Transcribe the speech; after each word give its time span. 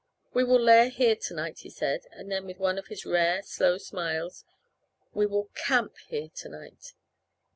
"We 0.33 0.43
will 0.43 0.59
lair 0.59 0.89
here 0.89 1.15
tonight," 1.15 1.59
he 1.59 1.69
said, 1.69 2.07
and 2.11 2.31
then 2.31 2.47
with 2.47 2.57
one 2.57 2.79
of 2.79 2.87
his 2.87 3.05
rare, 3.05 3.43
slow 3.43 3.77
smiles: 3.77 4.43
"We 5.13 5.27
will 5.27 5.51
CAMP 5.53 5.95
here 6.07 6.29
tonight." 6.33 6.93